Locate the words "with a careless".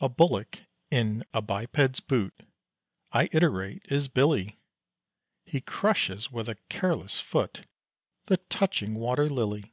6.30-7.20